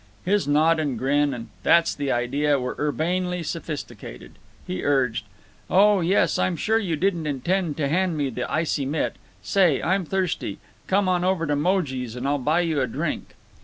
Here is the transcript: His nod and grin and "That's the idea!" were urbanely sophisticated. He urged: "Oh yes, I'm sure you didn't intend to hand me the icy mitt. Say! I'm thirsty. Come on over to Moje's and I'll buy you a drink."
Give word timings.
His 0.25 0.47
nod 0.47 0.79
and 0.79 0.97
grin 0.97 1.31
and 1.31 1.49
"That's 1.61 1.93
the 1.93 2.11
idea!" 2.11 2.57
were 2.59 2.75
urbanely 2.79 3.43
sophisticated. 3.43 4.31
He 4.65 4.83
urged: 4.83 5.25
"Oh 5.69 5.99
yes, 6.01 6.39
I'm 6.39 6.55
sure 6.57 6.79
you 6.79 6.95
didn't 6.95 7.27
intend 7.27 7.77
to 7.77 7.87
hand 7.87 8.17
me 8.17 8.31
the 8.31 8.51
icy 8.51 8.87
mitt. 8.87 9.17
Say! 9.43 9.79
I'm 9.79 10.05
thirsty. 10.05 10.57
Come 10.87 11.07
on 11.07 11.23
over 11.23 11.45
to 11.45 11.55
Moje's 11.55 12.15
and 12.15 12.27
I'll 12.27 12.39
buy 12.39 12.61
you 12.61 12.81
a 12.81 12.87
drink." 12.87 13.35